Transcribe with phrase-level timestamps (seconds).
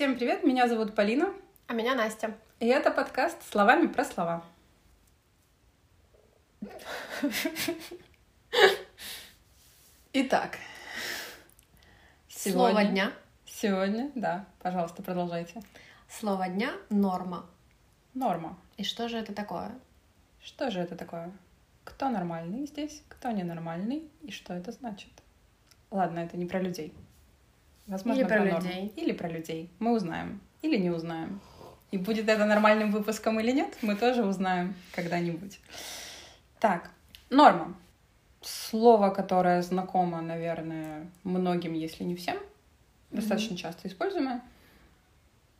[0.00, 1.30] Всем привет, меня зовут Полина.
[1.66, 2.34] А меня Настя.
[2.58, 4.42] И это подкаст «Словами про слова».
[10.14, 10.56] Итак,
[12.30, 13.12] Слово дня.
[13.44, 15.60] Сегодня, да, пожалуйста, продолжайте.
[16.08, 17.44] Слово дня— норма.
[18.14, 18.58] Норма.
[18.78, 19.70] И что же это такое?
[20.42, 21.30] Что же это такое?
[21.84, 25.10] Кто нормальный здесь, кто ненормальный и что это значит?
[25.90, 26.94] Ладно, это не про людей.
[27.90, 28.56] Возможно, Или про норму.
[28.58, 28.92] людей.
[28.96, 29.70] Или про людей.
[29.80, 30.40] Мы узнаем.
[30.62, 31.40] Или не узнаем.
[31.90, 35.58] И будет это нормальным выпуском или нет, мы тоже узнаем когда-нибудь.
[36.60, 36.90] Так,
[37.30, 37.74] норма.
[38.42, 42.36] Слово, которое знакомо, наверное, многим, если не всем.
[43.10, 44.40] Достаточно часто используемое.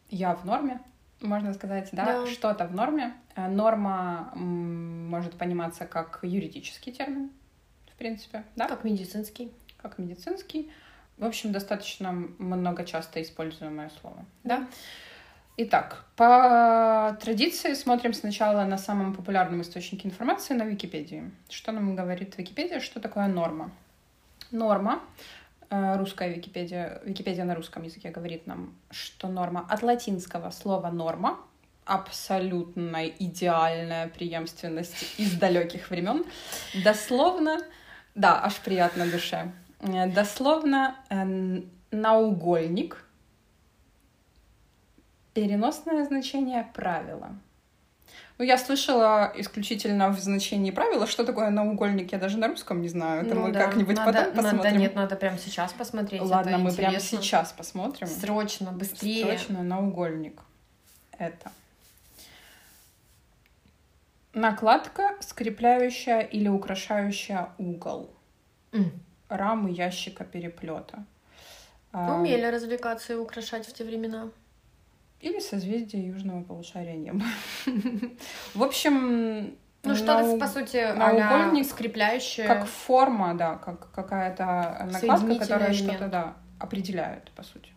[0.09, 0.81] Я в норме,
[1.21, 2.27] можно сказать, да, Да.
[2.27, 3.13] что-то в норме.
[3.37, 7.31] Э, Норма может пониматься как юридический термин,
[7.93, 9.51] в принципе, да, Как медицинский.
[9.79, 10.71] как медицинский.
[11.21, 14.25] В общем, достаточно много часто используемое слово.
[14.43, 14.67] Да?
[15.59, 21.31] Итак, по традиции смотрим сначала на самом популярном источнике информации на Википедии.
[21.51, 22.81] Что нам говорит Википедия?
[22.81, 23.71] Что такое норма?
[24.51, 25.03] Норма,
[25.69, 31.39] э, русская Википедия, Википедия на русском языке говорит нам, что норма от латинского слова норма,
[31.85, 36.25] абсолютно идеальная преемственность из далеких времен,
[36.83, 37.59] дословно,
[38.15, 43.05] да, аж приятно душе, дословно э, наугольник,
[45.35, 47.31] переносное значение правила.
[48.39, 51.07] Ну, я слышала исключительно в значении правила.
[51.07, 53.27] Что такое наугольник, я даже на русском не знаю.
[53.27, 54.63] Это Ну мы да, как-нибудь надо, потом посмотрим.
[54.63, 56.23] Надо, нет, надо прямо сейчас посмотреть.
[56.23, 57.23] Ладно, мы прямо интересно.
[57.23, 58.07] сейчас посмотрим.
[58.07, 59.27] Срочно, быстрее.
[59.27, 60.41] Срочно наугольник.
[61.19, 61.53] Это.
[64.33, 68.11] Накладка, скрепляющая или украшающая угол.
[68.73, 68.91] М.
[69.31, 71.05] Рамы ящика переплета.
[71.93, 74.29] Умели развлекаться и украшать в те времена.
[75.21, 77.25] Или созвездие южного полушария неба.
[78.55, 82.47] В общем, Ну, что-то, по сути, наугольник а скрепляющее.
[82.47, 87.71] как форма, да, как какая-то накладка, которая что-то, да, определяет, по сути.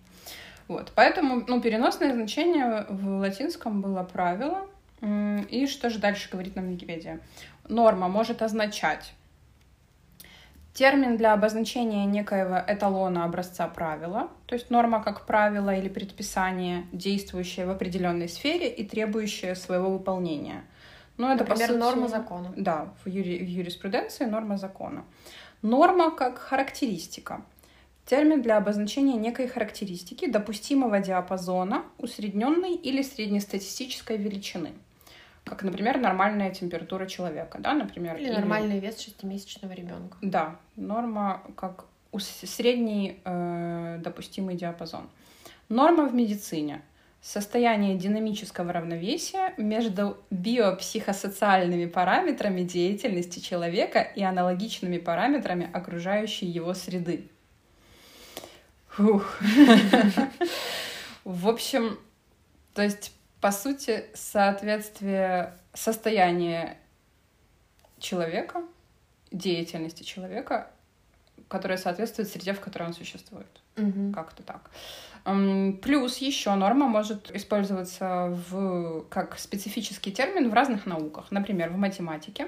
[0.68, 4.68] Вот, поэтому, ну, переносное значение в латинском было правило.
[5.50, 7.20] И что же дальше говорит нам Википедия?
[7.68, 9.14] Норма может означать
[10.74, 17.66] термин для обозначения некоего эталона образца правила, то есть норма как правило или предписание, действующее
[17.66, 20.64] в определенной сфере и требующее своего выполнения.
[21.18, 22.54] Ну, это, по Например, сути, норма закона.
[22.58, 25.06] Да, в, юри- в юриспруденции норма закона.
[25.62, 27.46] Норма как характеристика.
[28.06, 34.74] Термин для обозначения некой характеристики допустимого диапазона усредненной или среднестатистической величины.
[35.44, 38.16] Как, например, нормальная температура человека, да, например.
[38.16, 40.18] Или нормальный вес шестимесячного ребенка.
[40.22, 41.86] Да, норма как
[42.18, 45.10] средний э, допустимый диапазон.
[45.70, 46.82] Норма в медицине.
[47.22, 57.30] Состояние динамического равновесия между биопсихосоциальными параметрами деятельности человека и аналогичными параметрами окружающей его среды.
[58.90, 59.40] Фух.
[61.24, 61.98] В общем,
[62.74, 66.78] то есть, по сути, соответствие состояния
[68.00, 68.64] человека,
[69.32, 70.72] деятельности человека,
[71.50, 73.62] которая соответствует среде, в которой он существует.
[73.76, 74.14] Мгм.
[74.14, 74.72] Как-то так.
[75.82, 81.30] Плюс еще норма может использоваться в, как специфический термин в разных науках.
[81.30, 82.48] Например, в математике.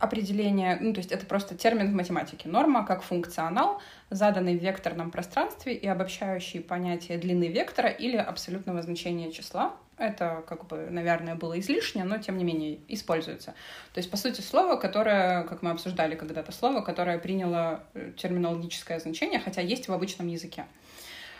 [0.00, 2.48] Определение, ну то есть это просто термин в математике.
[2.48, 3.80] Норма как функционал,
[4.10, 9.74] заданный в векторном пространстве и обобщающий понятие длины вектора или абсолютного значения числа.
[9.98, 13.54] Это, как бы, наверное, было излишне, но тем не менее используется.
[13.94, 18.98] То есть, по сути, слово, которое, как мы обсуждали когда-то, слово, которое приняло э, терминологическое
[19.00, 20.66] значение, хотя есть в обычном языке.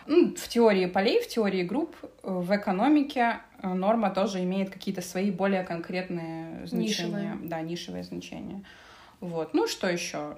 [0.07, 5.01] Ну, в теории полей, в теории групп, э, в экономике э, норма тоже имеет какие-то
[5.01, 6.87] свои более конкретные значения.
[6.87, 7.37] Нишевые.
[7.43, 8.63] Да, нишевые значения.
[9.19, 9.53] Вот.
[9.53, 10.37] Ну, что еще?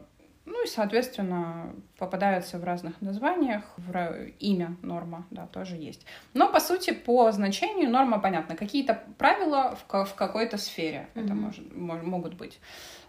[0.51, 3.61] Ну и, соответственно, попадаются в разных названиях.
[3.77, 6.05] В имя норма, да, тоже есть.
[6.33, 8.55] Но, по сути, по значению норма понятна.
[8.55, 11.37] Какие-то правила в, в какой-то сфере это Мгм.
[11.43, 12.59] может, мож- могут быть.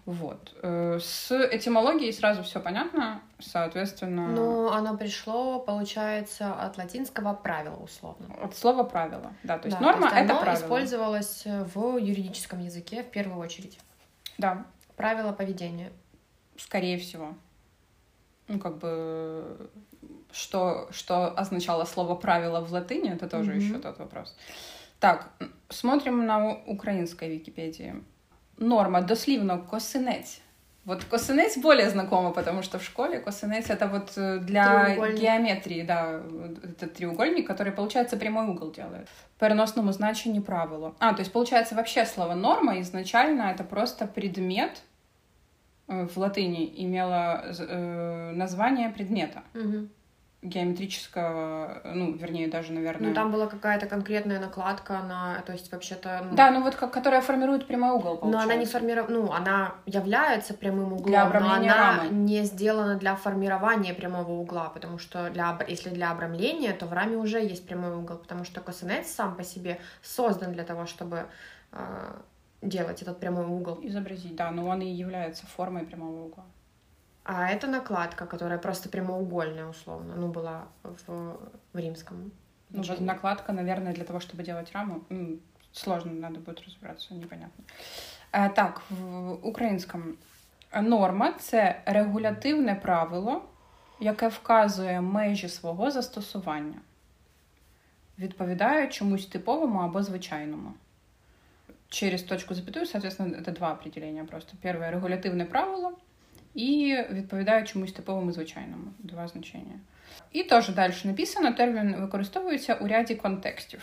[0.05, 0.55] Вот.
[0.63, 3.23] Э, С этимологией сразу все понятно.
[3.39, 8.27] Соответственно, Но оно пришло, получается, от латинского правила условно.
[8.43, 9.33] от слова правило.
[9.45, 10.55] Да, то есть Да, норма это правило.
[10.63, 13.79] использовалось в юридическом языке в первую очередь.
[14.37, 14.67] Да,
[14.97, 15.91] Правила поведения.
[16.61, 17.35] Скорее всего.
[18.49, 19.71] Ну, как бы,
[20.33, 23.61] что, что означало слово правило в латыни, это тоже Мгм.
[23.61, 24.37] еще тот вопрос.
[24.99, 25.31] Так,
[25.69, 27.95] смотрим на украинской Википедии.
[28.59, 30.41] Норма дослівно косинець
[30.87, 36.23] Вот косинец более знакомо, потому что в школе косинец это вот э, для геометрии, да,
[36.65, 39.09] это треугольник, который, получается, прямой угол делает.
[39.39, 40.95] Переносному значению правилу.
[40.99, 44.83] А, то есть, получается, вообще слово норма изначально это просто предмет
[45.91, 49.91] в латыни имело э, название предмета Мгм.
[50.43, 53.09] геометрического, ну, вернее, даже, наверное...
[53.09, 55.43] Ну, там была какая-то конкретная накладка на...
[55.47, 56.23] То есть, вообще-то...
[56.31, 58.73] ну, Да, ну вот как, которая формирует прямой угол, Но она не получается.
[58.79, 62.09] формирована, ну, она является прямым углом, Для но обрамления она рамы.
[62.11, 67.17] не сделана для формирования прямого угла, потому что для, если для обрамления, то в раме
[67.17, 71.27] уже есть прямой угол, потому что косинец сам по себе создан для того, чтобы
[71.73, 72.13] э,
[72.62, 73.80] делать этот прямой угол.
[73.84, 76.44] Изобразить, да, но он и является формой прямого угла.
[77.24, 81.38] А это накладка, которая просто прямоугольная, условно, ну, была в,
[81.74, 82.32] в римском.
[82.70, 83.08] Ну, вот значении.
[83.08, 85.02] накладка, наверное, для того, чтобы делать раму.
[85.12, 85.40] м,
[85.72, 87.64] Сложно, надо будет розібратися, непонятно.
[88.34, 90.04] Е, Так, в українському
[90.82, 93.42] норма це регулятивне правило,
[94.00, 96.78] яке вказує межі свого застосування,
[98.20, 100.74] відповідає чомусь типовому або звичайному.
[101.91, 104.57] Через точку запятую, соответственно, это два определения просто.
[104.63, 105.93] Первое— регулятивне правило
[106.55, 108.85] і відповідає чомусь типовому звичайному.
[108.99, 109.79] Два значення.
[110.33, 113.81] І теж далі написано, термін використовується у ряді контекстів: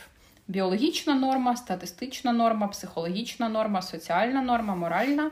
[0.48, 5.31] біологічна норма, статистична норма, психологічна норма, соціальна норма, моральна,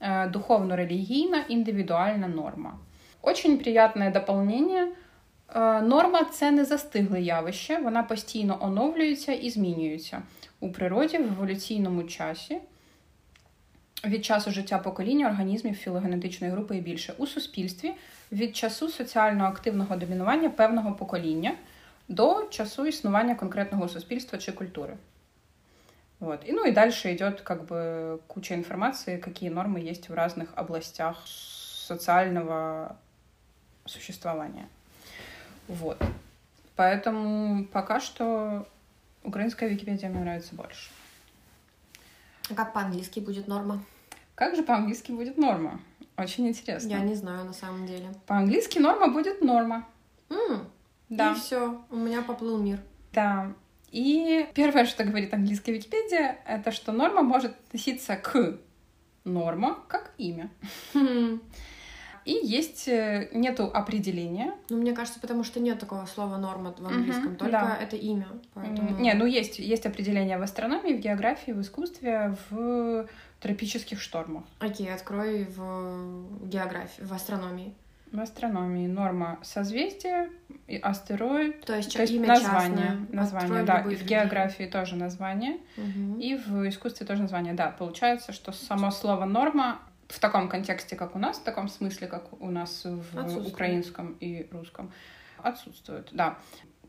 [0.00, 2.78] е, духовно-релігійна, індивідуальна норма.
[3.22, 4.88] Очень приятне доповнення.
[5.54, 10.22] Е, Норма це не застигле явище, вона постійно оновлюється і змінюється
[10.61, 12.57] у природі в еволюційному часі.
[14.05, 17.93] Від часу життя покоління організмів філогенетичної групи і більше у суспільстві
[18.31, 21.55] від часу соціально активного домінування певного покоління
[22.07, 24.93] до часу існування конкретного суспільства чи культури.
[26.19, 26.45] Вот.
[26.45, 31.27] И, ну и дальше идет как бы куча информации, какие нормы есть в разных областях
[31.27, 32.95] социального
[33.85, 34.67] существования.
[35.67, 36.01] Вот.
[36.75, 38.67] Поэтому пока что
[39.24, 40.90] украинская Википедия мне нравится больше.
[42.50, 43.84] А Как по-английски будет норма?
[44.34, 45.80] Как же по-английски будет норма?
[46.16, 46.88] Очень интересно.
[46.88, 48.12] Я не знаю на самом деле.
[48.26, 49.86] По-английски норма будет норма.
[50.30, 50.68] М,
[51.08, 51.32] Да.
[51.32, 52.80] И все, у меня поплыл мир.
[53.12, 53.52] Да.
[53.90, 58.58] И первое, что говорит английская Википедия, это что норма может относиться к
[59.24, 60.50] норма как имя.
[62.24, 64.52] И есть э, нету определения.
[64.68, 67.78] Ну, мне кажется, потому что нет такого слова норма в английском, Мгм, только да.
[67.80, 68.28] это имя.
[68.54, 68.98] Поэтому...
[69.00, 73.06] Не, ну есть, есть определение в астрономии, в географии, в искусстве, в
[73.40, 74.44] тропических штормах.
[74.60, 77.74] Окей, открой в географии, в астрономии.
[78.12, 80.28] В астрономии норма созвездия,
[80.68, 83.06] и астероид, То есть, то есть имя название, частное.
[83.10, 86.20] название, да, и в географии тоже название, Мгм.
[86.20, 87.54] и в искусстве тоже название.
[87.54, 89.80] Да, получается, что само слово норма
[90.12, 94.46] в таком контексте, как у нас, в таком смысле, как у нас в украинском и
[94.52, 94.92] русском,
[95.38, 96.38] отсутствует, да.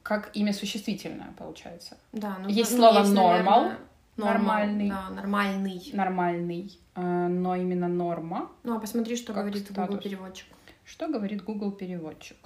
[0.03, 1.97] Как имя существительное, получается.
[2.11, 3.77] Да, ну, Есть ну, слово есть, normal, наверное,
[4.17, 4.89] нормальный.
[4.89, 5.89] Да, нормальный.
[5.93, 8.51] Нормальный, э, но именно норма.
[8.63, 10.47] Ну, а посмотри, что говорит Google переводчик.
[10.83, 12.37] Что говорит Google переводчик?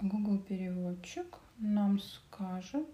[0.00, 1.26] Google переводчик
[1.58, 2.88] нам скажет,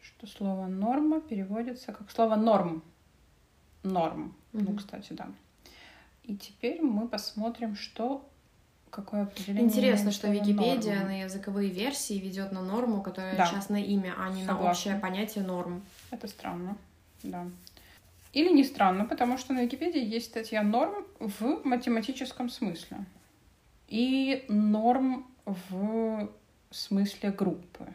[0.00, 2.82] что слово норма переводится как слово норм.
[3.86, 4.34] Норм.
[4.52, 4.76] Ну, Мгм.
[4.78, 5.28] кстати, да.
[6.24, 8.28] И теперь мы посмотрим, что
[8.90, 9.64] какое определение.
[9.64, 11.08] Интересно, что Википедия норма.
[11.10, 13.46] на языковые версии ведет на норму, которая Да.
[13.46, 14.70] частное имя, а не на Согласна.
[14.70, 15.82] общее понятие норм.
[16.10, 16.76] Это странно,
[17.22, 17.46] да.
[18.32, 22.98] Или не странно, потому что на Википедии есть статья норм в математическом смысле.
[23.88, 26.28] И норм в
[26.70, 27.86] смысле группы.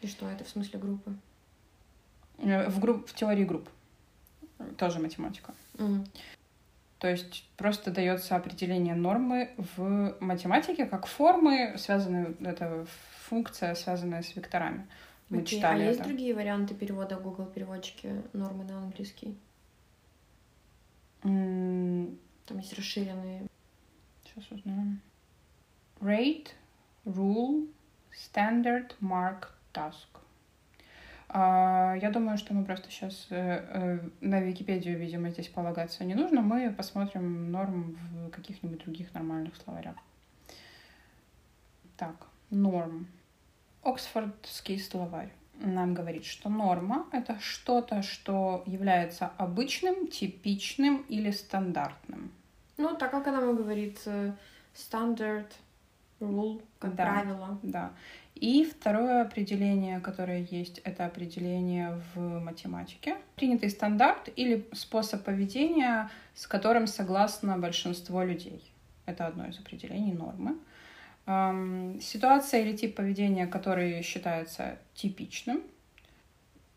[0.00, 1.14] И что это в смысле группы?
[2.38, 3.68] Э, В, групп, в теории групп.
[4.76, 5.54] Тоже математика.
[5.78, 6.06] Мгм.
[6.98, 12.86] То есть просто дается определение нормы в математике как формы, связанные, это
[13.28, 14.86] функция, связанная с векторами.
[15.30, 16.08] Мы Окей, читали А есть это.
[16.08, 19.36] другие варианты перевода Google переводчике нормы на английский?
[21.22, 23.46] М, Там есть расширенные.
[24.24, 25.00] Сейчас узнаем.
[26.00, 26.48] Rate,
[27.04, 27.68] rule,
[28.12, 30.06] standard, mark, task.
[31.28, 36.40] А, Я думаю, что мы просто сейчас на Википедию, видимо, здесь полагаться не нужно.
[36.40, 39.96] Мы посмотрим норм в каких-нибудь других нормальных словарях.
[41.96, 42.14] Так,
[42.50, 43.06] норм.
[43.82, 52.30] Оксфордский словарь нам говорит, что норма— это что-то, что является обычным, типичным или стандартным.
[52.76, 54.32] Ну, так как она говорит, э,
[54.72, 55.56] стандарт,
[56.20, 57.04] Rule, как Да.
[57.04, 57.58] правило.
[57.62, 57.92] Да.
[58.40, 63.16] И второе определение, которое есть, это определение в математике.
[63.34, 68.62] Принятый стандарт или способ поведения, с которым согласно большинство людей.
[69.06, 70.56] Это одно из определений нормы.
[72.00, 75.62] Ситуация или тип поведения, который считается типичным.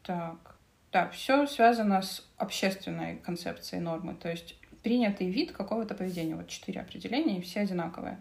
[0.04, 0.58] Так.
[0.92, 4.16] Да, все связано с общественной концепцией нормы.
[4.16, 6.36] То есть принятый вид какого-то поведения.
[6.36, 8.18] Вот четыре определения, и все одинаковые.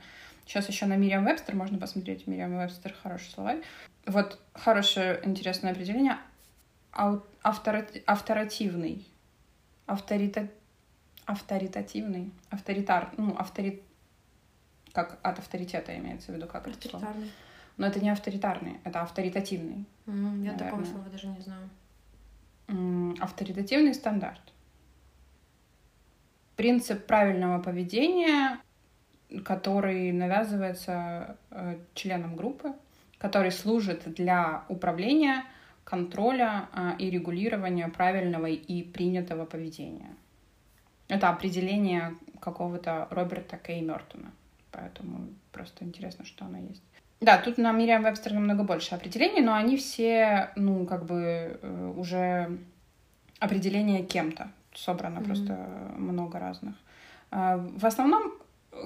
[0.51, 2.27] Сейчас еще на Merriam-Webster можно посмотреть.
[2.27, 3.63] Merriam-Webster хороший словарь.
[4.05, 6.19] Вот хорошее, интересное определение.
[6.93, 9.07] Автора- Авторативный.
[9.87, 10.49] Авторита...
[11.25, 12.33] Авторитативный.
[12.49, 13.13] Авторитар.
[13.17, 13.81] Ну, авторит...
[14.93, 17.07] Как от авторитета имеется в виду, как это слово.
[17.07, 17.31] Авторитарный.
[17.77, 19.85] Но это не авторитарный, это авторитативный.
[20.09, 21.71] М, Я такого слова даже не знаю.
[23.21, 24.43] Авторитативный стандарт.
[26.57, 28.59] Принцип правильного поведения,
[29.45, 32.73] который навязывается э, членам группы,
[33.19, 35.45] который служит для управления,
[35.85, 40.15] контроля э, и регулирования правильного и принятого поведения.
[41.09, 44.31] Это определение какого-то Роберта Кей Мертона.
[44.73, 46.83] Поэтому просто интересно, что оно есть.
[47.21, 51.93] Да, тут на Мириам Вебстер намного больше определений, но они все, ну, как бы э,
[51.97, 52.59] уже
[53.39, 54.51] определение кем-то.
[54.75, 55.25] Собрано Мгм.
[55.25, 55.53] просто
[55.97, 56.75] много разных.
[57.33, 58.33] В основном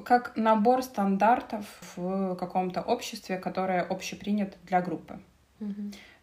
[0.02, 5.20] как набор стандартов в каком-то обществе, которое общепринято для группы.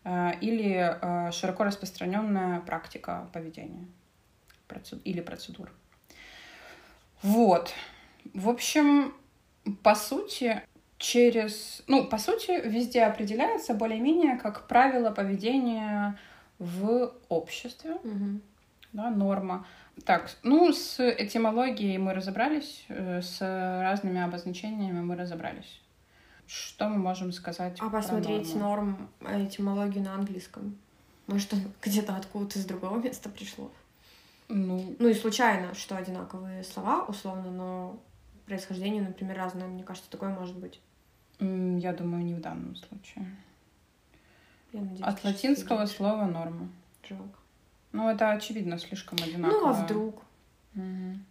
[0.04, 3.86] А, Или а, широко распространенная практика поведения
[4.68, 5.72] процед- или процедур.
[7.22, 7.74] Вот.
[8.34, 9.14] В общем,
[9.84, 10.62] по сути,
[10.98, 11.84] через...
[11.88, 16.18] Ну, по сути, везде определяется более-менее как правило поведения
[16.58, 18.42] в обществе, Мгм.
[18.94, 19.66] да, норма.
[20.06, 25.82] Так, ну, с этимологией мы разобрались, э, с разными обозначениями мы разобрались.
[26.48, 29.10] Что мы можем сказать А посмотреть норму?
[29.22, 30.78] норм этимологию на английском.
[31.28, 33.72] Может, где-то откуда-то из другого места пришло.
[34.50, 38.00] Ну, Ну и случайно, что одинаковые слова, условно, но
[38.46, 39.68] происхождение, например, разное.
[39.68, 40.82] Мне кажется, такое может быть.
[41.40, 43.26] я думаю, не в данном случае.
[44.74, 46.70] Я надеюсь, От латинского слова норма.
[47.08, 47.40] Жалко.
[47.92, 49.60] Ну, это очевидно слишком одинаково.
[49.60, 50.24] Ну, а вдруг?
[50.74, 51.26] Мгм.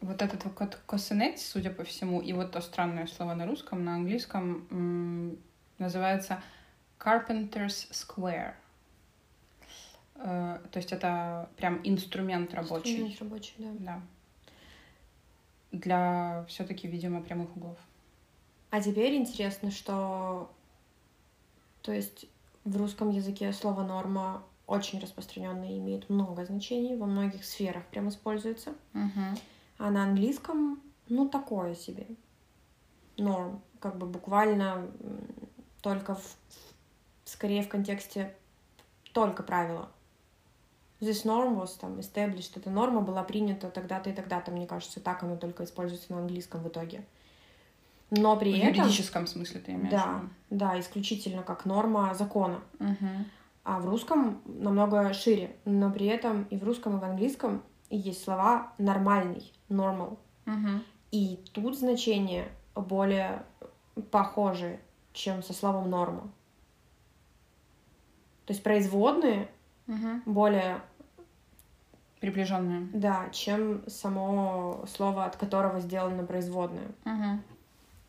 [0.00, 3.96] Вот этот вот косинет, судя по всему, и вот то странное слово на русском, на
[3.96, 5.38] английском м,
[5.78, 6.42] называется
[6.98, 8.54] Carpenter's Square.
[10.16, 13.02] Э, то есть это прям инструмент рабочий.
[13.02, 13.72] Инструмент рабочий, да.
[13.80, 14.02] Да.
[15.72, 17.78] Для все-таки, видимо, прямых углов.
[18.70, 20.50] А теперь интересно, что...
[21.82, 22.26] То есть
[22.64, 28.08] в русском языке слово «норма» очень распространенное и имеет много значений, во многих сферах прям
[28.08, 28.74] используется.
[28.92, 29.38] Мгм.
[29.78, 32.06] А на английском, ну, такое себе.
[33.16, 33.62] Норм.
[33.80, 34.88] Как бы буквально
[35.82, 36.36] только в...
[37.24, 38.34] Скорее в контексте
[39.12, 39.88] только правила.
[41.00, 45.22] Здесь norm was там established, эта норма была принята тогда-то и тогда-то, мне кажется, так
[45.22, 47.04] оно только используется на английском в итоге.
[48.10, 48.68] Но при В этом...
[48.68, 52.60] юридическом смысле ты имеешь Да, в да, исключительно как норма закона.
[52.78, 53.26] Мгм.
[53.68, 55.56] А в русском намного шире.
[55.64, 60.18] Но при этом и в русском, и в английском есть слова нормальный, normal.
[60.44, 60.84] Мгм.
[61.10, 62.46] И тут значения
[62.76, 63.42] более
[64.12, 64.78] похожи,
[65.12, 66.30] чем со словом норма.
[68.44, 69.48] То есть производные
[69.88, 70.22] Мгм.
[70.26, 70.80] более,
[72.20, 72.88] Приближенные.
[72.92, 76.92] да, чем само слово, от которого сделано производное.
[77.04, 77.42] Мгм.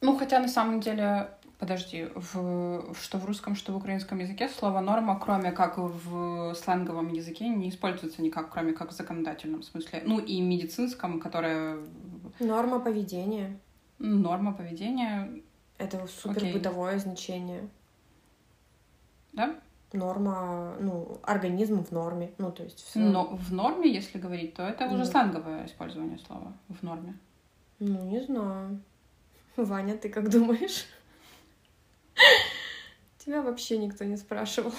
[0.02, 4.80] Ну, хотя на самом деле, подожди, в, что в русском, что в украинском языке слово
[4.80, 10.02] норма, кроме как в сленговом языке, не используется никак, кроме как в законодательном смысле.
[10.06, 11.78] Ну и медицинском, которое
[12.40, 13.58] Норма поведения
[14.00, 15.42] норма поведения,—
[15.80, 16.54] это супер Окей.
[16.54, 17.68] бытовое значение.
[19.34, 19.56] да?
[19.94, 22.32] Норма, ну, организм в норме.
[22.38, 25.06] Ну, то есть всё- Но в норме, если говорить, то это уже Ну.
[25.06, 27.18] сленговое использование слова в норме.
[27.80, 28.80] Ну, не знаю.
[29.56, 30.86] Ваня, ты как думаешь?
[33.18, 34.74] Тебя вообще никто не спрашивал.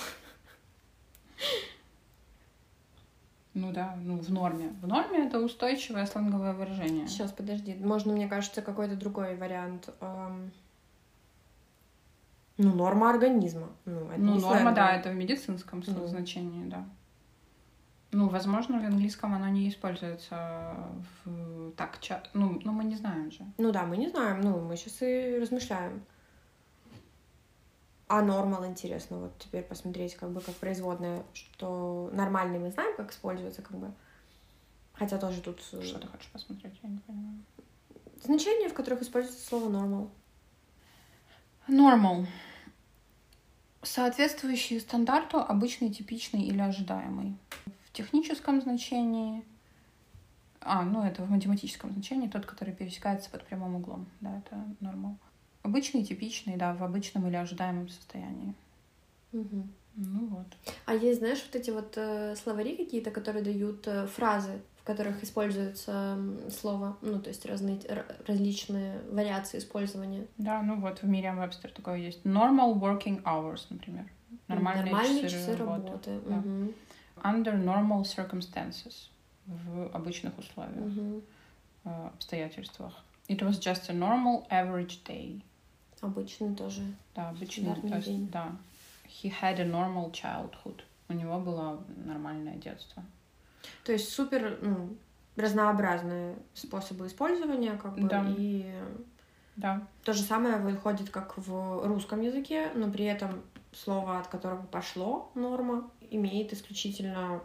[3.54, 4.68] Ну да, ну в норме.
[4.80, 7.08] В норме это устойчивое сленговое выражение.
[7.08, 7.74] Сейчас, подожди.
[7.74, 9.88] Можно, мне кажется, какой-то другой вариант.
[12.60, 13.68] Ну, норма организма.
[13.84, 16.06] Ну, это Ну, не норма, сленг, да, это в медицинском Ну.
[16.06, 16.84] значении, да.
[18.10, 20.74] Ну, возможно, в английском оно не используется
[21.24, 21.72] в...
[21.72, 22.22] так ча...
[22.34, 23.44] Ну, ну, мы не знаем же.
[23.58, 24.40] Ну да, мы не знаем.
[24.40, 26.02] Ну, мы сейчас и размышляем.
[28.08, 33.12] А нормал интересно, вот теперь посмотреть, как бы как производная, что нормальный мы знаем, как
[33.12, 33.92] используется, как бы.
[34.94, 36.72] Хотя тоже тут э, Что ты хочешь посмотреть?
[36.82, 37.38] Я не понимаю.
[38.24, 40.10] значения, в которых используется слово normal.
[41.68, 42.26] Normal.
[43.82, 47.36] Соответствующий стандарту обычный, типичный или ожидаемый.
[47.84, 49.44] В техническом значении...
[50.60, 54.06] А, ну это в математическом значении тот, который пересекается под прямым углом.
[54.20, 55.16] Да, это normal.
[55.62, 58.54] Обычный, типичный, да, в обычном или ожидаемом состоянии.
[59.32, 59.70] Мгм.
[59.96, 60.46] Ну вот.
[60.86, 65.22] А есть, знаешь, вот эти вот э, словари какие-то, которые дают э, фразы, в которых
[65.24, 67.80] используется м, слово, ну, то есть разные,
[68.26, 70.26] различные вариации использования.
[70.38, 72.24] Да, ну вот в мире Webster такое есть.
[72.24, 74.06] Normal working hours, например.
[74.46, 75.86] Нормальные, Нормальные часы, часы работы.
[75.88, 76.20] работы.
[76.26, 76.36] да.
[76.36, 76.72] Мгм.
[77.24, 79.08] Under normal circumstances.
[79.46, 80.92] В обычных условиях,
[81.84, 82.92] э, обстоятельствах.
[83.28, 85.42] It was just a normal average day.
[86.00, 86.82] Обычный тоже.
[87.14, 88.28] Да, обычный, то есть, день.
[88.32, 88.52] да.
[89.06, 90.82] He had a normal childhood.
[91.08, 93.02] У него было нормальное детство.
[93.84, 94.96] То есть супер ну,
[95.36, 98.24] разнообразные способы использования, как бы, Да.
[98.36, 98.72] и
[99.56, 99.82] Да.
[100.04, 103.42] то же самое выходит как в русском языке, но при этом
[103.72, 107.40] слово, от которого пошло норма, имеет исключительно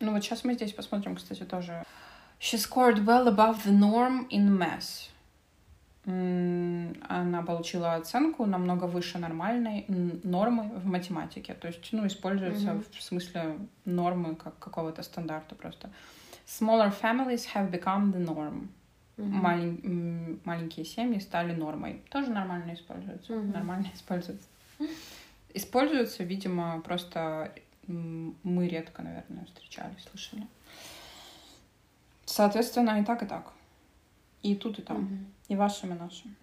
[0.00, 1.84] Ну вот сейчас мы здесь посмотрим, кстати, тоже.
[2.40, 5.11] She scored well above the norm in math.
[6.04, 9.84] Она получила оценку намного выше нормальной
[10.24, 11.54] нормы в математике.
[11.54, 12.84] То есть, ну, используется Мгм.
[12.98, 15.90] в смысле нормы как какого-то стандарта просто.
[16.46, 18.66] Smaller families have become the norm.
[19.16, 22.00] мгм, Малень- маленькие семьи стали нормой.
[22.10, 23.32] Тоже нормально используется.
[23.34, 23.52] Мгм.
[23.52, 24.48] Нормально используется.
[25.54, 27.52] Используется, видимо, просто
[27.86, 30.46] мы редко, наверное, встречали, слышали.
[32.24, 33.52] Соответственно, и так, и так.
[34.42, 34.96] И тут, и там.
[35.02, 35.26] мгм.
[35.48, 36.36] И вашим, и нашим.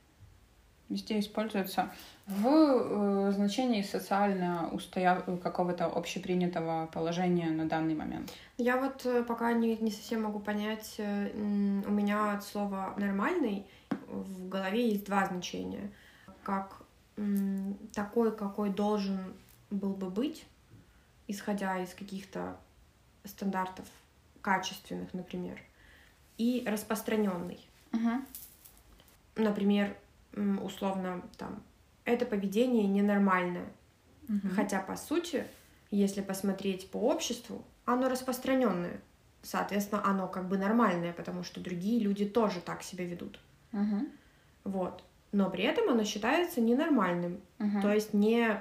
[0.89, 1.91] Везде используется
[2.25, 5.21] в э, значении социально устоя...
[5.21, 8.33] какого-то общепринятого положения на данный момент.
[8.57, 13.67] Я вот э, пока не, не совсем могу понять, э, у меня от слова «нормальный»
[14.07, 15.91] в голове есть два значения.
[16.43, 16.81] Как
[17.93, 19.33] такой, какой должен
[19.69, 20.45] был бы быть,
[21.27, 22.57] исходя из каких-то
[23.25, 23.85] стандартов
[24.41, 25.59] качественных, например,
[26.37, 27.59] и распространенный.
[27.91, 28.25] Мгм.
[29.39, 29.95] Например,
[30.61, 31.63] условно, там,
[32.05, 33.67] это поведение ненормальное.
[34.27, 34.51] Мгм.
[34.51, 35.45] Хотя, по сути,
[35.89, 39.01] если посмотреть по обществу, оно распространенное.
[39.41, 43.39] Соответственно, оно как бы нормальное, потому что другие люди тоже так себя ведут.
[43.71, 44.09] Мгм.
[44.65, 45.03] Вот.
[45.31, 47.81] Но при этом оно считается ненормальным, Мгм.
[47.81, 48.59] то есть не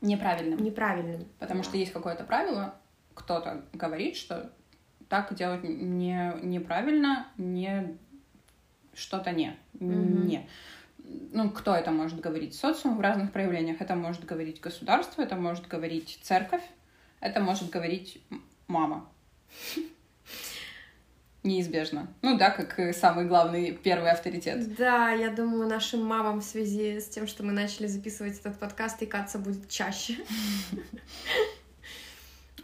[0.00, 0.62] Неправильным.
[0.62, 1.26] неправильным.
[1.38, 1.68] Потому Да.
[1.68, 2.74] что есть какое-то правило,
[3.14, 4.52] кто-то говорит, что
[5.08, 7.98] так делать не, неправильно, не
[9.00, 9.56] что-то не.
[9.74, 10.26] Мгм.
[10.26, 10.48] Не.
[11.32, 12.54] Ну, кто это может говорить?
[12.54, 13.80] Социум в разных проявлениях.
[13.80, 16.62] Это может говорить государство, это может говорить церковь,
[17.20, 18.22] это может говорить
[18.68, 19.08] мама.
[21.42, 22.06] Неизбежно.
[22.20, 24.74] Ну да, как и самый главный первый авторитет.
[24.76, 29.02] Да, я думаю, нашим мамам в связи с тем, что мы начали записывать этот подкаст,
[29.02, 30.16] икаться будет чаще.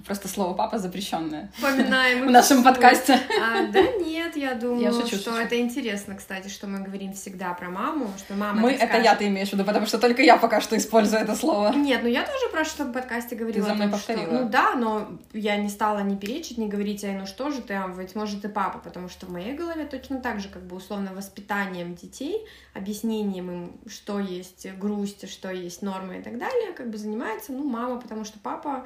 [0.07, 3.19] Просто слово папа запрещенное Вспоминаем в нашем подкасте.
[3.43, 5.37] А, да нет, я думаю, Я шучу, что шучу.
[5.37, 9.27] это интересно, кстати, что мы говорим всегда про маму, что мама Мы, это я ты
[9.27, 11.73] имеешь в виду, потому что только я пока что использую это слово.
[11.75, 14.13] Нет, ну я тоже в прошлом подкасте говорила за о мной том, что...
[14.15, 14.43] повторила.
[14.43, 17.75] Ну да, но я не стала не перечить, не говорить, ай, ну что же ты,
[17.75, 20.77] а ведь может и папа, потому что в моей голове точно так же, как бы
[20.77, 26.91] условно воспитанием детей, объяснением им, что есть грусть, что есть нормы и так далее, как
[26.91, 28.85] бы занимается, ну, мама, потому что папа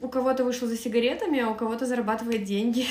[0.00, 2.86] у кого-то вышел за сигаретами, а у кого-то зарабатывает деньги.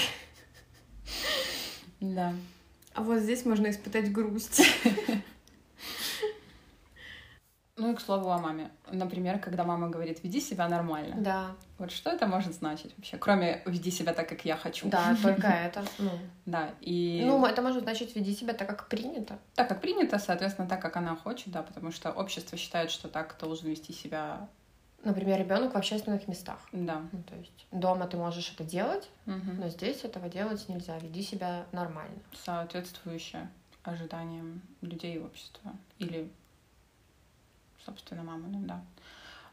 [1.99, 2.33] Да.
[2.93, 4.61] А вот здесь можно испытать грусть.
[7.79, 8.71] Ну и к слову о маме.
[8.91, 11.15] Например, когда мама говорит, веди себя нормально.
[11.19, 13.17] Да, Вот что это может значить вообще?
[13.17, 14.89] Кроме веди себя так, как я хочу.
[14.89, 15.85] да, только это.
[15.99, 16.09] Ну,
[16.47, 19.37] Да, и ну, это может значить веди себя так, как принято.
[19.53, 23.37] так, как принято, соответственно, так, как она хочет, да, потому что общество считает, что так
[23.39, 24.49] должен вести себя,
[25.03, 26.59] Например, ребенок в общественных местах.
[26.71, 27.01] да.
[27.11, 29.59] Ну, то есть дома ты можешь это делать, Мгм.
[29.59, 30.97] но здесь этого делать нельзя.
[30.99, 32.17] Веди себя нормально.
[32.33, 33.49] Соответствующее
[33.83, 35.71] ожиданиям людей и общества.
[35.99, 36.29] Или,
[37.85, 38.81] собственно, мамы, ну да.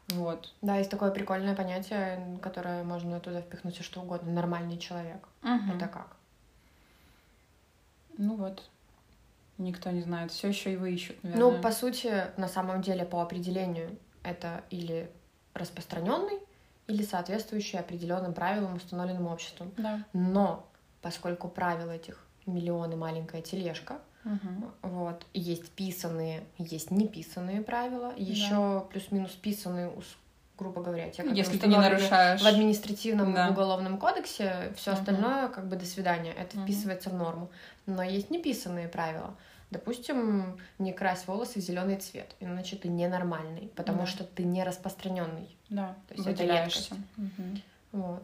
[0.09, 0.53] Вот.
[0.61, 4.31] Да, есть такое прикольное понятие, которое можно туда впихнуть все что угодно.
[4.31, 5.27] Нормальный человек.
[5.41, 5.77] Мгм.
[5.77, 6.15] Это как?
[8.17, 8.67] Ну вот.
[9.57, 10.31] Никто не знает.
[10.31, 11.51] Все еще его ищут, наверное.
[11.57, 15.09] Ну, по сути, на самом деле, по определению, это или
[15.55, 16.37] распространенный,
[16.87, 19.71] или соответствующий определенным правилам, установленным обществом.
[19.77, 20.03] Да.
[20.13, 20.67] Но
[21.01, 24.71] поскольку правил этих миллионы маленькая тележка, Мгм.
[24.83, 29.91] вот, есть писанные, есть неписанные правила, еще плюс-минус писанные,
[30.57, 32.41] грубо говоря, те, которые Если ты не нарушаешь...
[32.41, 33.47] в административном Да.
[33.47, 34.99] и уголовном кодексе, все Мгм.
[34.99, 36.65] остальное как бы до свидания, это Мгм.
[36.65, 37.49] вписывается в норму.
[37.87, 39.35] Но есть неписанные правила.
[39.75, 44.05] Допустим, не крась волосы в зеленый цвет, иначе ты ненормальный, потому Да.
[44.05, 45.57] что ты не распространенный.
[45.67, 46.95] Да, То есть это выделяешься.
[47.17, 47.61] Мгм.
[47.91, 48.23] Вот.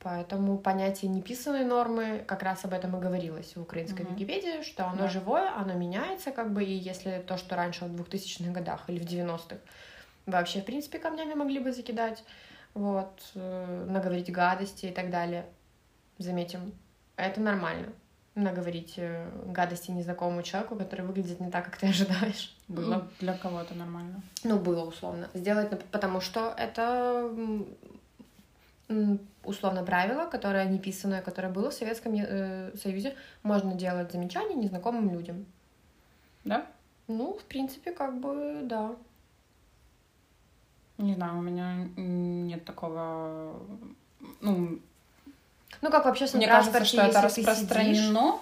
[0.00, 4.16] Поэтому понятие неписанной нормы как раз об этом и говорилось в украинской Мгм.
[4.16, 5.08] Википедии, что оно Да.
[5.08, 9.04] живое, оно меняется, как бы, и если то, что раньше в 2000-х годах или в
[9.06, 9.60] 90-х
[10.26, 12.24] вообще, в принципе, камнями могли бы закидать,
[12.74, 15.46] вот, э, наговорить гадости и так далее,
[16.18, 16.72] заметим,
[17.14, 17.92] это нормально.
[18.34, 22.56] Наговорить э, гадости незнакомому человеку, который выглядит не так, как ты ожидаешь.
[22.68, 24.22] Было для кого-то нормально.
[24.44, 25.28] Ну, было условно.
[25.34, 27.30] Сделать, потому что это
[29.44, 33.14] условно правило, которое неписанное, которое было в Советском э, Союзе.
[33.42, 35.46] Можно делать замечания незнакомым людям.
[36.44, 36.66] Да?
[37.08, 38.96] Ну, в принципе, как бы, да.
[40.98, 43.60] Не знаю, у меня нет такого...
[44.40, 44.80] Ну,
[45.80, 48.38] Ну, как в общественном мне кажется, что это сидишь, распространено.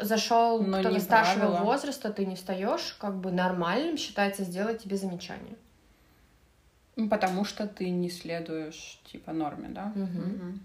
[0.00, 1.64] зашел кто-то не старшего правило.
[1.64, 5.56] возраста, ты не встаешь, как бы нормальным считается сделать тебе замечание.
[6.96, 9.92] Ну, Потому что ты не следуешь, типа, норме, да?
[9.94, 10.60] Мгм.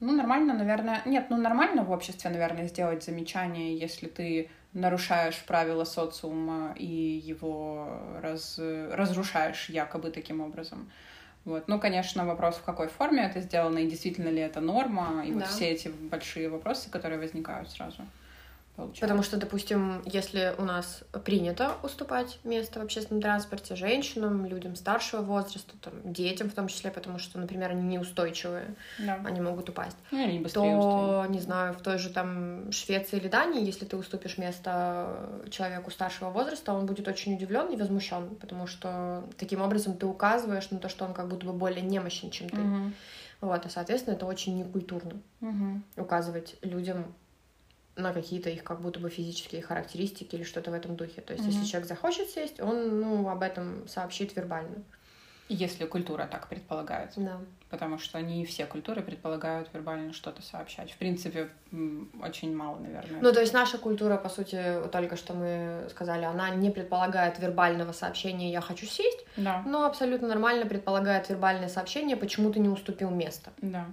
[0.00, 1.02] Ну, нормально, наверное...
[1.04, 8.00] Нет, ну, нормально в обществе, наверное, сделать замечание, если ты нарушаешь правила социума и его
[8.22, 8.58] раз...
[8.58, 10.90] разрушаешь якобы таким образом.
[11.44, 11.68] Вот.
[11.68, 15.40] Ну, конечно, вопрос, в какой форме это сделано, и действительно ли это норма, и вот
[15.44, 15.46] Да.
[15.48, 18.02] все эти большие вопросы, которые возникают сразу.
[18.76, 19.00] Получается.
[19.02, 25.22] Потому что, допустим, если у нас принято уступать место в общественном транспорте женщинам, людям старшего
[25.22, 29.16] возраста, там, детям в том числе, потому что, например, они неустойчивые, Да.
[29.24, 30.82] они могут упасть, Ну, устают.
[30.82, 35.90] то, не знаю, в той же там Швеции или Дании, если ты уступишь место человеку
[35.90, 40.78] старшего возраста, он будет очень удивлен и возмущен, потому что таким образом ты указываешь на
[40.78, 42.62] то, что он как будто бы более немощен, чем ты.
[42.62, 42.94] Мгм.
[43.40, 45.84] Вот, и, соответственно, это очень некультурно Мгм.
[45.96, 47.14] указывать людям
[48.00, 51.20] на какие-то их как будто бы физические характеристики или что-то в этом духе.
[51.20, 51.68] То есть, если Мгм.
[51.68, 54.82] человек захочет сесть, он, ну, об этом сообщит вербально.
[55.48, 57.10] Если культура так предполагает.
[57.16, 57.38] Да.
[57.70, 60.92] Потому что не все культуры предполагают вербально что-то сообщать.
[60.92, 61.48] В принципе,
[62.22, 63.20] очень мало, наверное.
[63.20, 67.90] Ну, то есть наша культура, по сути, только что мы сказали, она не предполагает вербального
[67.90, 73.10] сообщения «я хочу сесть», Да, но абсолютно нормально предполагает вербальное сообщение «почему ты не уступил
[73.10, 73.50] место».
[73.60, 73.86] да.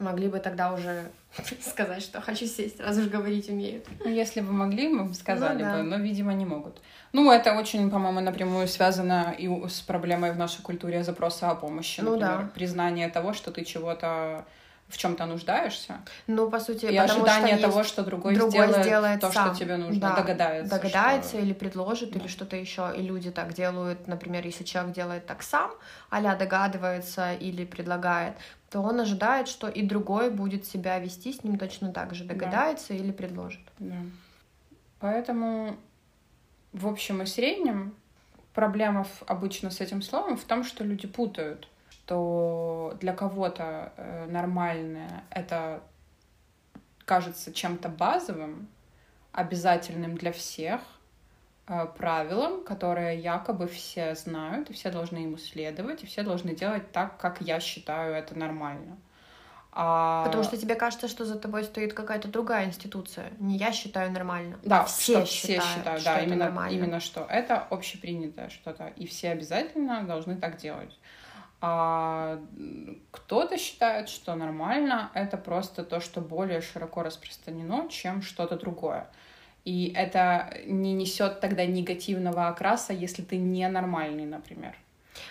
[0.00, 1.10] Могли бы тогда уже
[1.60, 3.86] сказать, что «хочу сесть», раз уж говорить умеют.
[4.04, 5.76] Ну, если бы могли, мы бы сказали Ну да.
[5.76, 6.80] бы, но, видимо, не могут.
[7.12, 12.00] Ну, это очень, по-моему, напрямую связано и с проблемой в нашей культуре запроса о помощи.
[12.00, 12.50] Ну например, да.
[12.54, 14.44] признание того, что ты чего-то
[14.90, 19.20] в чем-то нуждаешься, Ну, по сути, и ожидание что того, что другой, другой сделает, сделает
[19.20, 19.54] то, сам.
[19.54, 20.74] что тебе нужно, Да, догадается.
[20.76, 22.18] догадается что- или предложит, Да.
[22.18, 22.92] или что-то еще.
[22.96, 25.70] И люди так делают, например, если человек делает так сам,
[26.10, 28.34] а догадывается или предлагает,
[28.70, 32.94] то он ожидает, что и другой будет себя вести с ним точно так же, догадается
[32.94, 33.60] или предложит.
[33.78, 33.96] Да.
[35.00, 35.76] Поэтому,
[36.72, 37.94] в общем и среднем,
[38.54, 41.68] проблема обычно с этим словом в том, что люди путают,
[42.10, 45.80] что для кого-то э, нормальное это
[47.04, 48.68] кажется чем-то базовым,
[49.30, 50.80] обязательным для всех,
[51.68, 56.90] э, правилом, которое якобы все знают, и все должны ему следовать, и все должны делать
[56.90, 58.98] так, как я считаю это нормально.
[59.72, 60.24] А...
[60.24, 63.30] Потому что тебе кажется, что за тобой стоит какая-то другая институция.
[63.38, 66.44] Не я считаю нормально, Да, а все что считают, все считают, что да, это именно,
[66.46, 66.74] нормально.
[66.74, 70.92] именно что это общепринятое что-то, и все обязательно должны так делать.
[71.62, 72.38] А
[73.10, 79.06] кто-то считает, что нормально это просто то, что более широко распространено, чем что-то другое.
[79.64, 84.74] И это не несет тогда негативного окраса, если ты ненормальный, например.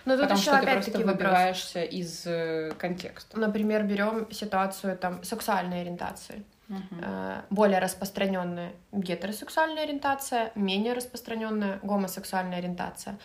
[0.05, 1.17] Но тут Потому еще что ты просто опять-таки вопрос.
[1.17, 3.39] выбиваешься из э, контекста.
[3.39, 6.43] Например, берем ситуацию там сексуальной ориентации.
[7.01, 13.17] Э, более распространенная гетеросексуальная ориентация, менее распространенная гомосексуальная ориентация.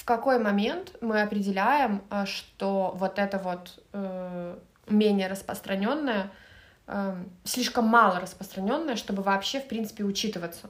[0.00, 6.30] В какой момент мы определяем, э, что вот это вот э, менее распространенное,
[6.86, 10.68] э, слишком мало распространенное, чтобы вообще, в принципе, учитываться?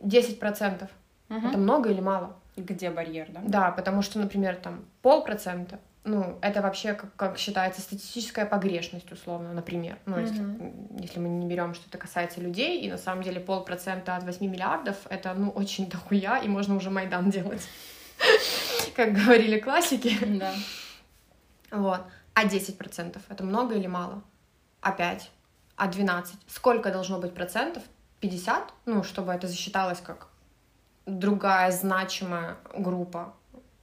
[0.00, 0.88] 10%
[1.28, 1.48] Мгм.
[1.48, 2.36] это много или мало?
[2.56, 3.40] Где барьер, да?
[3.44, 9.52] Да, потому что, например, там полпроцента, ну, это вообще, как, как считается, статистическая погрешность, условно,
[9.52, 9.98] например.
[10.06, 10.96] Ну, если, Мгм.
[10.98, 14.46] если мы не берем, что это касается людей, и на самом деле полпроцента от 8
[14.46, 17.66] миллиардов— это, ну, очень дохуя, и можно уже Майдан делать.
[18.96, 20.16] Как говорили классики.
[20.24, 20.52] Да.
[21.70, 22.00] Вот.
[22.34, 24.22] А 10%— это много или мало?
[24.80, 25.30] А 5?
[25.76, 26.34] А 12?
[26.46, 27.82] Сколько должно быть процентов?
[28.20, 28.72] 50?
[28.86, 30.28] Ну, чтобы это засчиталось как
[31.06, 33.34] другая значимая группа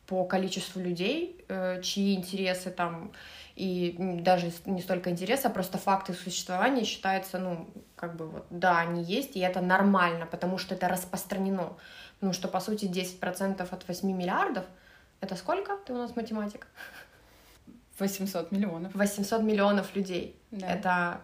[0.07, 3.11] по количеству людей, э, чьи интересы там
[3.55, 8.79] и даже не столько интереса, а просто факты существования считаются, ну, как бы вот, да,
[8.79, 11.73] они есть, и это нормально, потому что это распространено.
[12.21, 14.65] Ну, что, по сути, 10% от 8 миллиардов—
[15.21, 15.77] это сколько?
[15.85, 16.67] Ты у нас математик?
[17.99, 18.93] 800 миллионов.
[18.95, 20.39] 800 миллионов людей.
[20.51, 20.67] Да.
[20.67, 21.21] Это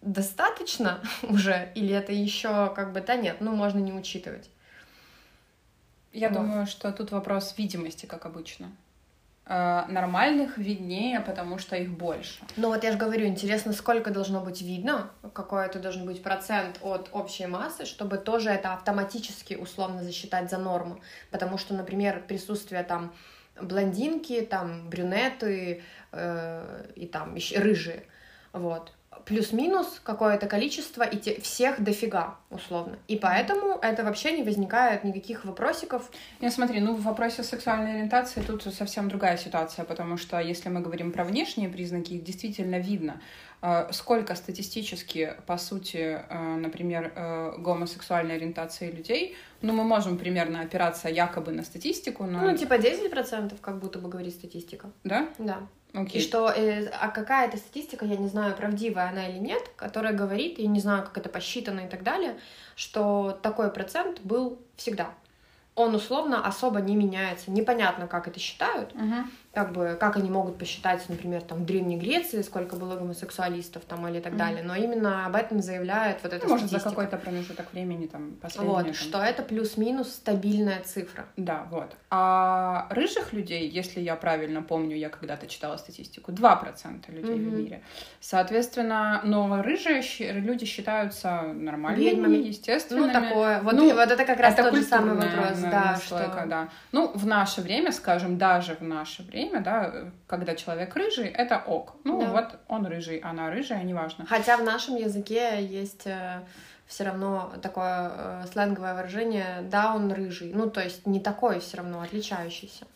[0.00, 1.72] достаточно уже?
[1.74, 4.50] Или это еще как бы, да нет, ну, можно не учитывать?
[6.12, 6.38] Я вот.
[6.38, 8.70] думаю, что тут вопрос видимости, как обычно.
[9.46, 12.42] Э, нормальных виднее, потому что их больше.
[12.56, 16.78] Ну вот я же говорю, интересно, сколько должно быть видно, какой это должен быть процент
[16.80, 20.98] от общей массы, чтобы тоже это автоматически условно засчитать за норму.
[21.30, 23.14] Потому что, например, присутствие там
[23.60, 28.04] блондинки, там брюнеты э, и там еще рыжие,
[28.54, 32.98] вот, плюс-минус какое-то количество, и те, всех дофига, условно.
[33.08, 36.10] И поэтому это вообще не возникает никаких вопросиков.
[36.40, 40.80] Не, смотри, ну в вопросе сексуальной ориентации тут совсем другая ситуация, потому что если мы
[40.80, 43.20] говорим про внешние признаки, их действительно видно.
[43.66, 50.60] Э, сколько статистически, по сути, э, например, э, гомосексуальной ориентации людей, ну, мы можем примерно
[50.60, 52.42] опираться якобы на статистику, но...
[52.42, 54.90] Ну, типа 10%, как будто бы говорит статистика.
[55.02, 55.28] Да?
[55.38, 55.60] Да.
[55.94, 56.18] Okay.
[56.18, 60.58] И что, э, а какая-то статистика, я не знаю, правдивая она или нет, которая говорит,
[60.58, 62.36] я не знаю, как это посчитано и так далее,
[62.74, 65.14] что такой процент был всегда
[65.74, 67.50] он условно особо не меняется.
[67.50, 69.24] Непонятно, как это считают, uh-huh.
[69.54, 74.06] Как бы как они могут посчитать, например, там в Древней Греции сколько было гомосексуалистов там
[74.08, 74.38] или так uh-huh.
[74.38, 74.62] далее.
[74.62, 78.74] Но именно об этом заявляет вот эта ну, Может, за какой-то промежуток времени там последние.
[78.74, 78.94] Вот, там...
[78.94, 81.26] что это плюс-минус стабильная цифра.
[81.36, 81.96] Да, вот.
[82.10, 87.50] А рыжих людей, если я правильно помню, я когда-то читала статистику, 2% людей uh-huh.
[87.50, 87.82] в мире.
[88.20, 92.36] Соответственно, но рыжие люди считаются нормальными, Ведьмами.
[92.36, 93.06] естественными.
[93.06, 93.60] Ну, такое.
[93.62, 96.44] Вот, ну, вот это как раз это тот же самый вопрос да, что...
[96.46, 96.68] да.
[96.92, 101.96] Ну, в наше время, скажем, даже в наше время, да, когда человек рыжий, это ок.
[102.04, 102.30] Ну, да.
[102.30, 104.26] вот он рыжий, она рыжая, неважно.
[104.26, 106.40] Хотя в нашем языке есть э,
[106.86, 110.52] все равно такое э, сленговое выражение «да, он рыжий».
[110.52, 112.86] Ну, то есть не такой все равно, отличающийся.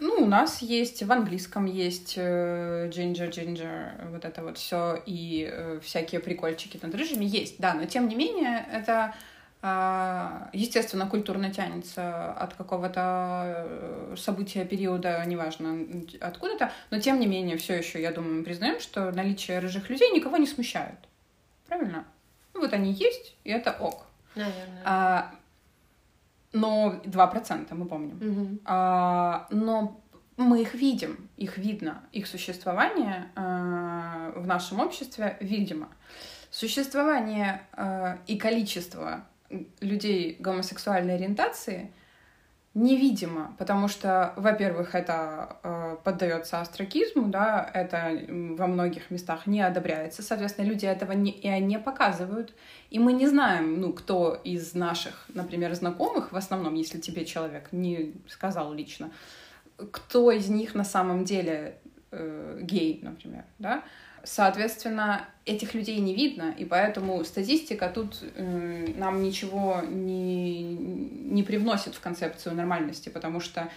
[0.00, 3.30] Ну, у нас есть, в английском есть э, джинджер,
[4.10, 8.66] вот это вот все, и всякие прикольчики над рыжими есть, да, но тем не менее,
[8.72, 9.14] это
[10.52, 15.86] естественно, культурно тянется от какого-то э, события, периода, неважно
[16.20, 20.10] откуда-то, но тем не менее, все еще, я думаю, мы признаем, что наличие рыжих людей
[20.10, 20.98] никого не смущает.
[21.66, 22.04] Правильно?
[22.52, 24.06] Ну вот они есть, и это ок.
[24.34, 24.82] Наверное.
[24.84, 25.34] А,
[26.52, 28.16] но 2% мы помним.
[28.16, 28.58] Угу.
[28.64, 30.00] А, но
[30.36, 35.88] мы их видим, их видно, их существование а, в нашем обществе видимо.
[36.50, 39.24] Существование а, и количество
[39.80, 41.90] людей гомосексуальной ориентации
[42.74, 50.22] невидимо, потому что, во-первых, это э, поддается астракизму, да, это во многих местах не одобряется,
[50.22, 52.52] соответственно, люди этого не, и не показывают,
[52.90, 57.68] и мы не знаем, ну, кто из наших, например, знакомых, в основном, если тебе человек
[57.70, 59.12] не сказал лично,
[59.92, 61.78] кто из них на самом деле
[62.10, 63.84] э, гей, например, да,
[64.24, 71.94] Соответственно, этих людей не видно, и поэтому статистика тут э, нам ничего не, не привносит
[71.94, 73.70] в концепцию нормальности, потому что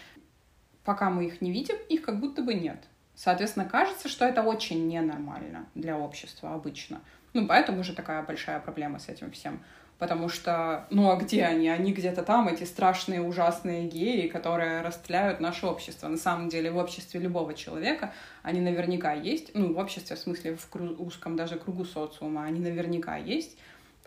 [0.86, 2.82] пока мы их не видим, их как будто бы нет.
[3.14, 7.02] Соответственно, кажется, что это очень ненормально для общества обычно.
[7.34, 9.60] Ну, поэтому уже такая большая проблема с этим всем
[10.00, 11.70] потому что, ну а где они?
[11.70, 16.08] Они где-то там, эти страшные, ужасные геи, которые расстреляют наше общество.
[16.08, 20.56] На самом деле в обществе любого человека они наверняка есть, ну в обществе, в смысле
[20.56, 23.58] в узком даже кругу социума, они наверняка есть,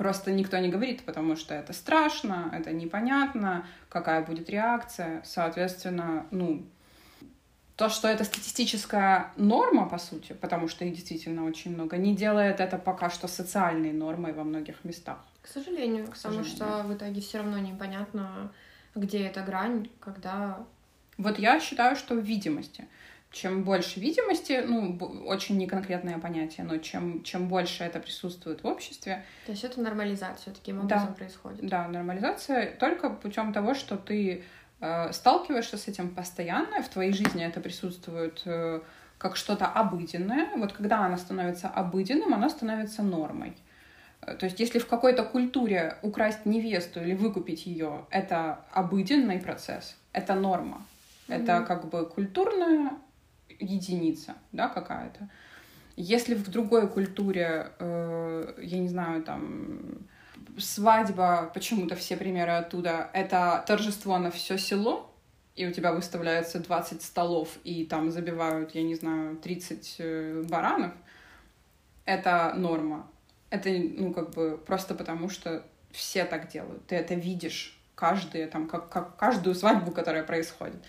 [0.00, 5.20] Просто никто не говорит, потому что это страшно, это непонятно, какая будет реакция.
[5.26, 6.64] Соответственно, ну,
[7.81, 12.61] то, что это статистическая норма, по сути, потому что их действительно очень много, не делает
[12.61, 15.16] это пока что социальной нормой во многих местах.
[15.40, 18.53] К сожалению, К потому что в итоге все равно непонятно,
[18.95, 20.59] где эта грань, когда...
[21.16, 22.85] Вот я считаю, что в видимости.
[23.31, 29.25] Чем больше видимости, ну, очень неконкретное понятие, но чем, чем больше это присутствует в обществе...
[29.47, 31.66] То есть это нормализация таким образом да, происходит?
[31.66, 34.45] Да, нормализация только путем того, что ты
[35.12, 38.81] сталкиваешься с этим постоянно, в твоей жизни это присутствует э,
[39.19, 40.49] как что-то обыденное.
[40.57, 43.57] Вот когда она становится обыденным, она становится нормой.
[44.21, 50.35] То есть, если в какой-то культуре украсть невесту или выкупить ее, это обыденный процесс, это
[50.35, 50.87] норма,
[51.29, 51.43] mm-hmm.
[51.43, 52.93] это как бы культурная
[53.59, 55.29] единица, да, какая-то.
[55.97, 60.07] Если в другой культуре, э, я не знаю, там
[60.59, 65.11] свадьба, почему-то все примеры оттуда, это торжество на все село,
[65.57, 70.93] и у тебя выставляется 20 столов, и там забивают, я не знаю, 30 э, баранов,
[72.05, 73.07] это норма.
[73.51, 76.87] Это, ну, как бы, просто потому что все так делают.
[76.87, 80.83] Ты это видишь каждые, там, как, как каждую свадьбу, которая происходит.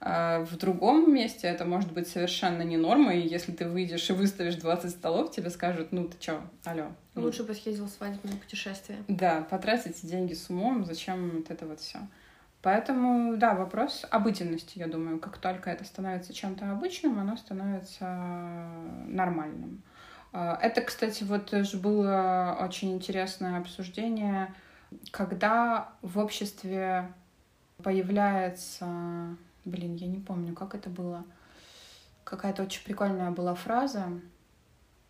[0.00, 4.12] А в другом месте это может быть совершенно не норма, и если ты выйдешь и
[4.12, 6.92] выставишь 20 столов, тебе скажут, ну ты чё, алло.
[7.16, 9.02] Лучше бы съездил в свадебное путешествие.
[9.08, 11.98] Да, потратить деньги с умом, зачем вот это вот все.
[12.62, 15.18] Поэтому, да, вопрос обыденности, я думаю.
[15.18, 18.04] Как только это становится чем-то обычным, оно становится
[19.06, 19.82] нормальным.
[20.32, 24.54] А, это, кстати, вот же было очень интересное обсуждение,
[25.10, 27.12] когда в обществе
[27.82, 29.36] появляется
[29.68, 31.24] Блин, я не помню, как это было.
[32.24, 34.08] Какая-то очень прикольная была фраза.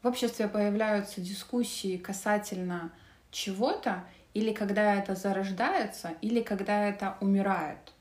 [0.02, 2.92] В обществе появляются дискуссии касательно
[3.30, 7.92] чего-то, или когда это зарождается, или когда это умирает.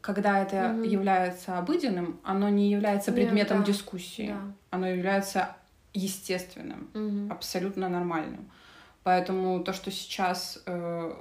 [0.00, 0.86] Когда это mm-hmm.
[0.86, 3.66] является обыденным, оно не является предметом yeah, да.
[3.66, 4.28] дискуссии.
[4.28, 4.52] Да.
[4.70, 5.56] Оно является
[5.94, 7.32] естественным, mm-hmm.
[7.32, 8.50] абсолютно нормальным.
[9.04, 11.12] Поэтому то, что сейчас э,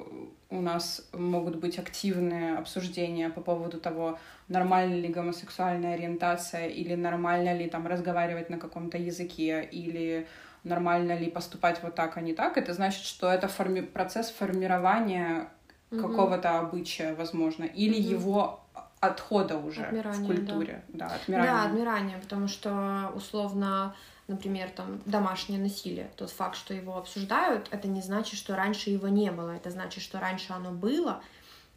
[0.53, 7.57] у нас могут быть активные обсуждения по поводу того, нормальна ли гомосексуальная ориентация, или нормально
[7.57, 10.27] ли там разговаривать на каком-то языке, или
[10.63, 15.47] нормально ли поступать вот так, а не так, это значит, что это форми- процесс формирования
[15.89, 16.01] mm-hmm.
[16.01, 18.19] какого-то обычая, возможно, или mm-hmm.
[18.19, 18.59] его
[18.99, 20.83] отхода уже отмирания, в культуре.
[20.87, 21.09] Да.
[21.09, 21.51] Да, отмирания.
[21.51, 23.95] Да, отмирания, потому что условно
[24.27, 26.09] например, там, домашнее насилие.
[26.15, 29.51] Тот факт, что его обсуждают, это не значит, что раньше его не было.
[29.51, 31.21] Это значит, что раньше оно было,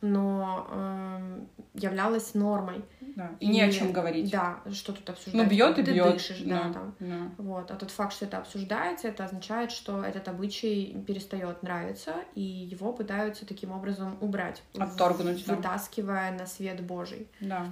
[0.02, 1.40] но э,
[1.74, 2.84] являлось нормой.
[3.00, 3.30] Да.
[3.40, 4.30] И, и не о чем говорить.
[4.30, 5.42] Да, что тут обсуждать?
[5.42, 6.12] Ну, бьет и Ты бьет.
[6.12, 6.94] дышишь, да, да, там.
[7.00, 7.30] Да.
[7.38, 7.70] Вот.
[7.70, 12.92] А тот факт, что это обсуждается, это означает, что этот обычай перестает нравиться, и его
[12.92, 14.62] пытаются таким образом убрать.
[14.78, 15.46] Отторгнуть.
[15.46, 16.38] Вытаскивая да.
[16.40, 17.26] на свет Божий.
[17.40, 17.66] Да.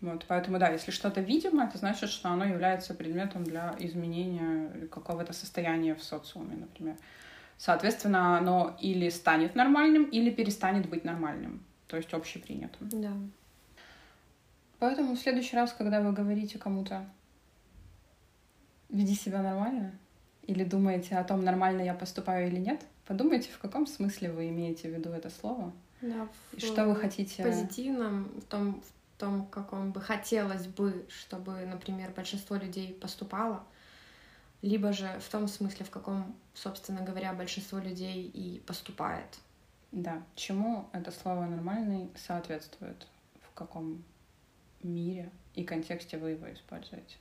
[0.00, 5.32] Вот, поэтому, да, если что-то видимо, это значит, что оно является предметом для изменения какого-то
[5.32, 6.96] состояния в социуме, например.
[7.56, 12.88] Соответственно, оно или станет нормальным, или перестанет быть нормальным, то есть общепринятым.
[12.90, 13.12] Да.
[14.78, 17.08] Поэтому в следующий раз, когда вы говорите кому-то
[18.90, 19.92] «веди себя нормально»,
[20.42, 24.88] или думаете о том, нормально я поступаю или нет, подумайте, в каком смысле вы имеете
[24.88, 25.72] в виду это слово.
[26.02, 27.42] Да, и что вы хотите...
[27.42, 33.64] Позитивном, в том, в том, каком бы хотелось бы, чтобы, например, большинство людей поступало,
[34.62, 39.38] либо же в том смысле, в каком, собственно говоря, большинство людей и поступает.
[39.92, 43.06] Да, чему это слово «нормальный» соответствует,
[43.42, 44.04] в каком
[44.82, 47.16] мире и контексте вы его используете.